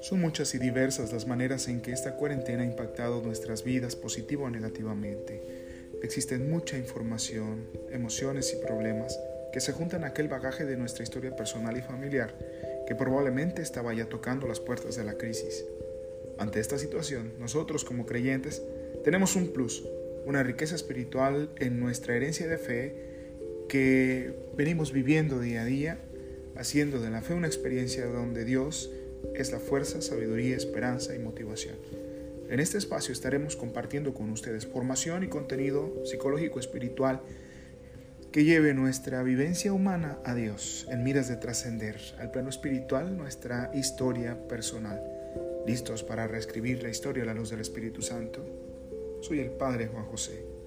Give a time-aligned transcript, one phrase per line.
[0.00, 4.44] Son muchas y diversas las maneras en que esta cuarentena ha impactado nuestras vidas positivo
[4.44, 5.42] o negativamente.
[6.02, 9.18] Existen mucha información, emociones y problemas
[9.52, 12.34] que se juntan a aquel bagaje de nuestra historia personal y familiar
[12.86, 15.64] que probablemente estaba ya tocando las puertas de la crisis.
[16.38, 18.62] Ante esta situación, nosotros como creyentes
[19.04, 19.84] tenemos un plus,
[20.24, 22.94] una riqueza espiritual en nuestra herencia de fe
[23.68, 25.98] que venimos viviendo día a día,
[26.56, 28.90] haciendo de la fe una experiencia donde Dios
[29.34, 31.76] es la fuerza, sabiduría, esperanza y motivación.
[32.48, 37.20] En este espacio estaremos compartiendo con ustedes formación y contenido psicológico espiritual
[38.32, 43.70] que lleve nuestra vivencia humana a Dios en miras de trascender al plano espiritual nuestra
[43.74, 45.00] historia personal.
[45.66, 48.44] ¿Listos para reescribir la historia a la luz del Espíritu Santo?
[49.20, 50.59] Soy el Padre Juan José